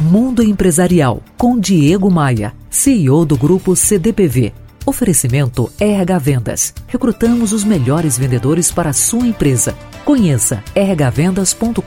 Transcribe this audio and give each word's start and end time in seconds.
Mundo 0.00 0.44
Empresarial 0.44 1.20
com 1.36 1.58
Diego 1.58 2.08
Maia, 2.08 2.54
CEO 2.70 3.24
do 3.24 3.36
grupo 3.36 3.74
CDPV. 3.74 4.52
Oferecimento 4.86 5.72
RH 5.78 6.18
Vendas. 6.20 6.74
Recrutamos 6.86 7.52
os 7.52 7.64
melhores 7.64 8.16
vendedores 8.16 8.70
para 8.70 8.90
a 8.90 8.92
sua 8.92 9.26
empresa. 9.26 9.76
Conheça 10.04 10.62
rhvendas.com.br. 10.74 11.82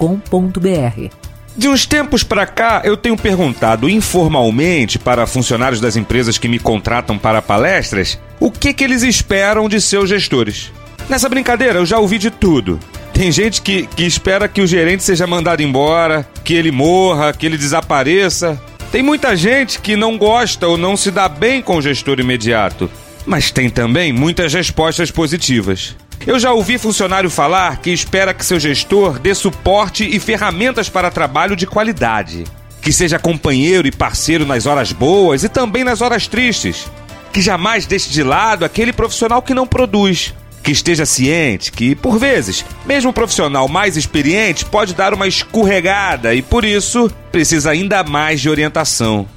De 1.55 1.69
uns 1.69 1.85
tempos 1.85 2.21
para 2.21 2.45
cá, 2.45 2.81
eu 2.83 2.97
tenho 2.97 3.15
perguntado 3.15 3.89
informalmente 3.89 4.99
para 4.99 5.25
funcionários 5.25 5.79
das 5.79 5.95
empresas 5.95 6.37
que 6.37 6.49
me 6.49 6.59
contratam 6.59 7.17
para 7.17 7.41
palestras 7.41 8.19
o 8.41 8.51
que, 8.51 8.73
que 8.73 8.83
eles 8.83 9.03
esperam 9.03 9.69
de 9.69 9.79
seus 9.79 10.09
gestores. 10.09 10.71
Nessa 11.09 11.29
brincadeira, 11.29 11.79
eu 11.79 11.85
já 11.85 11.97
ouvi 11.97 12.17
de 12.17 12.29
tudo. 12.29 12.77
Tem 13.21 13.31
gente 13.31 13.61
que, 13.61 13.85
que 13.85 14.03
espera 14.03 14.47
que 14.47 14.61
o 14.61 14.65
gerente 14.65 15.03
seja 15.03 15.27
mandado 15.27 15.61
embora, 15.61 16.27
que 16.43 16.55
ele 16.55 16.71
morra, 16.71 17.31
que 17.31 17.45
ele 17.45 17.55
desapareça. 17.55 18.59
Tem 18.91 19.03
muita 19.03 19.35
gente 19.35 19.79
que 19.79 19.95
não 19.95 20.17
gosta 20.17 20.67
ou 20.67 20.75
não 20.75 20.97
se 20.97 21.11
dá 21.11 21.29
bem 21.29 21.61
com 21.61 21.77
o 21.77 21.81
gestor 21.83 22.19
imediato. 22.19 22.89
Mas 23.23 23.51
tem 23.51 23.69
também 23.69 24.11
muitas 24.11 24.51
respostas 24.51 25.11
positivas. 25.11 25.95
Eu 26.25 26.39
já 26.39 26.51
ouvi 26.51 26.79
funcionário 26.79 27.29
falar 27.29 27.77
que 27.77 27.91
espera 27.91 28.33
que 28.33 28.43
seu 28.43 28.59
gestor 28.59 29.19
dê 29.19 29.35
suporte 29.35 30.03
e 30.03 30.19
ferramentas 30.19 30.89
para 30.89 31.11
trabalho 31.11 31.55
de 31.55 31.67
qualidade. 31.67 32.45
Que 32.81 32.91
seja 32.91 33.19
companheiro 33.19 33.87
e 33.87 33.91
parceiro 33.91 34.47
nas 34.47 34.65
horas 34.65 34.91
boas 34.91 35.43
e 35.43 35.49
também 35.49 35.83
nas 35.83 36.01
horas 36.01 36.25
tristes. 36.25 36.89
Que 37.31 37.39
jamais 37.39 37.85
deixe 37.85 38.09
de 38.09 38.23
lado 38.23 38.65
aquele 38.65 38.91
profissional 38.91 39.43
que 39.43 39.53
não 39.53 39.67
produz, 39.67 40.33
que 40.61 40.71
esteja 40.71 41.05
ciente 41.05 41.71
que, 41.71 41.95
por 41.95 42.17
vezes, 42.17 42.65
mesmo 42.85 43.09
o 43.09 43.13
profissional 43.13 43.67
mais 43.67 43.97
experiente 43.97 44.65
pode 44.65 44.93
dar 44.93 45.13
uma 45.13 45.27
escorregada 45.27 46.33
e, 46.33 46.41
por 46.41 46.63
isso, 46.63 47.11
precisa 47.31 47.71
ainda 47.71 48.03
mais 48.03 48.39
de 48.39 48.49
orientação. 48.49 49.27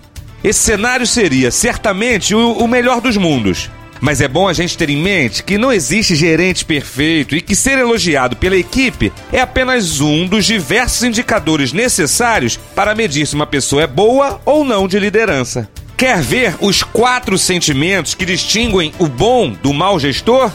Esse 0.42 0.60
cenário 0.60 1.06
seria 1.06 1.50
certamente 1.50 2.34
o, 2.34 2.52
o 2.52 2.68
melhor 2.68 3.00
dos 3.00 3.16
mundos. 3.16 3.70
Mas 4.00 4.20
é 4.20 4.28
bom 4.28 4.46
a 4.46 4.52
gente 4.52 4.76
ter 4.76 4.90
em 4.90 4.98
mente 4.98 5.42
que 5.42 5.56
não 5.56 5.72
existe 5.72 6.14
gerente 6.14 6.64
perfeito 6.64 7.34
e 7.34 7.40
que 7.40 7.56
ser 7.56 7.78
elogiado 7.78 8.36
pela 8.36 8.54
equipe 8.54 9.10
é 9.32 9.40
apenas 9.40 10.02
um 10.02 10.26
dos 10.26 10.44
diversos 10.44 11.02
indicadores 11.04 11.72
necessários 11.72 12.58
para 12.74 12.94
medir 12.94 13.26
se 13.26 13.34
uma 13.34 13.46
pessoa 13.46 13.82
é 13.82 13.86
boa 13.86 14.38
ou 14.44 14.62
não 14.62 14.86
de 14.86 14.98
liderança. 14.98 15.70
Quer 15.96 16.20
ver 16.20 16.54
os 16.60 16.82
quatro 16.82 17.38
sentimentos 17.38 18.14
que 18.14 18.26
distinguem 18.26 18.92
o 18.98 19.06
bom 19.06 19.50
do 19.62 19.72
mau 19.72 19.98
gestor? 19.98 20.50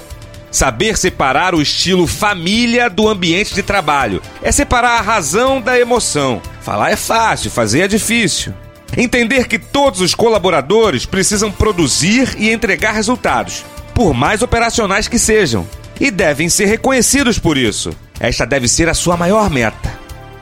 Saber 0.52 0.97
separar 0.97 1.53
o 1.53 1.61
estilo 1.61 2.08
família 2.08 2.89
do 2.89 3.08
ambiente 3.08 3.53
de 3.53 3.61
trabalho. 3.61 4.22
É 4.42 4.52
separar 4.52 5.00
a 5.00 5.02
razão 5.02 5.61
da 5.61 5.80
emoção. 5.80 6.42
Falar 6.61 6.92
é 6.92 6.95
fácil, 6.95 7.52
fazer 7.52 7.81
é 7.81 7.88
difícil. 7.88 8.53
Entender 8.97 9.47
que 9.47 9.59
todos 9.59 10.02
os 10.02 10.16
colaboradores 10.16 11.05
precisam 11.05 11.52
produzir 11.52 12.36
e 12.38 12.50
entregar 12.50 12.94
resultados, 12.94 13.64
por 13.94 14.14
mais 14.14 14.42
operacionais 14.42 15.08
que 15.08 15.20
sejam, 15.20 15.67
e 16.00 16.09
devem 16.09 16.50
ser 16.50 16.66
reconhecidos 16.66 17.38
por 17.38 17.58
isso. 17.58 17.92
Esta 18.20 18.45
deve 18.45 18.67
ser 18.67 18.89
a 18.89 18.94
sua 18.94 19.16
maior 19.16 19.50
meta. 19.50 20.00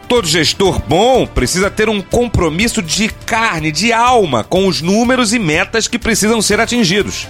Todo 0.07 0.25
gestor 0.25 0.81
bom 0.87 1.27
precisa 1.27 1.69
ter 1.69 1.89
um 1.89 2.01
compromisso 2.01 2.81
de 2.81 3.09
carne, 3.09 3.73
de 3.73 3.91
alma, 3.91 4.41
com 4.43 4.65
os 4.65 4.81
números 4.81 5.33
e 5.33 5.39
metas 5.39 5.87
que 5.87 5.99
precisam 5.99 6.41
ser 6.41 6.61
atingidos. 6.61 7.27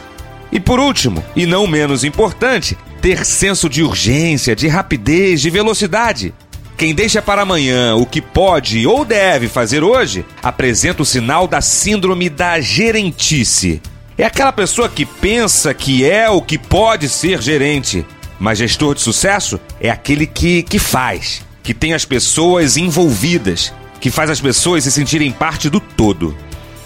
E 0.52 0.60
por 0.60 0.80
último, 0.80 1.24
e 1.36 1.46
não 1.46 1.68
menos 1.68 2.04
importante, 2.04 2.78
ter 3.02 3.26
senso 3.26 3.70
de 3.70 3.84
urgência, 3.84 4.56
de 4.56 4.68
rapidez, 4.68 5.42
de 5.42 5.50
velocidade. 5.50 6.34
Quem 6.78 6.94
deixa 6.94 7.22
para 7.22 7.42
amanhã 7.42 7.96
o 7.96 8.06
que 8.06 8.22
pode 8.22 8.86
ou 8.86 9.04
deve 9.04 9.48
fazer 9.48 9.84
hoje 9.84 10.24
apresenta 10.44 11.02
o 11.02 11.06
sinal 11.06 11.48
da 11.48 11.60
síndrome 11.60 12.30
da 12.30 12.60
gerentice. 12.60 13.82
É 14.18 14.24
aquela 14.24 14.52
pessoa 14.52 14.88
que 14.88 15.06
pensa 15.06 15.74
que 15.74 16.06
é 16.06 16.30
ou 16.30 16.42
que 16.42 16.58
pode 16.58 17.10
ser 17.10 17.42
gerente, 17.42 18.06
mas 18.40 18.60
gestor 18.60 18.94
de 18.94 19.02
sucesso 19.02 19.60
é 19.82 19.90
aquele 19.90 20.28
que, 20.28 20.64
que 20.64 20.78
faz, 20.78 21.42
que 21.64 21.74
tem 21.74 21.94
as 21.94 22.06
pessoas 22.06 22.78
envolvidas, 22.78 23.74
que 24.00 24.12
faz 24.12 24.30
as 24.30 24.40
pessoas 24.40 24.84
se 24.84 24.92
sentirem 24.92 25.32
parte 25.32 25.70
do 25.70 25.80
todo. 25.80 26.38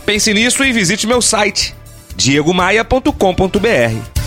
Pense 0.06 0.34
nisso 0.34 0.64
e 0.64 0.72
visite 0.72 1.06
meu 1.06 1.22
site 1.22 1.76
diegomaia.com.br. 2.16 4.22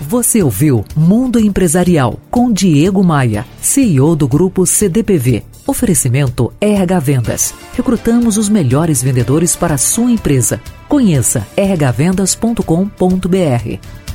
Você 0.00 0.42
ouviu 0.42 0.84
Mundo 0.96 1.40
Empresarial 1.40 2.18
com 2.30 2.52
Diego 2.52 3.02
Maia, 3.02 3.44
CEO 3.60 4.14
do 4.14 4.28
grupo 4.28 4.64
CDPV. 4.64 5.42
Oferecimento 5.66 6.52
RH 6.60 7.00
Vendas. 7.00 7.54
Recrutamos 7.74 8.38
os 8.38 8.48
melhores 8.48 9.02
vendedores 9.02 9.54
para 9.54 9.74
a 9.74 9.78
sua 9.78 10.10
empresa. 10.10 10.60
Conheça 10.88 11.46
rhvendas.com.br. 11.56 14.07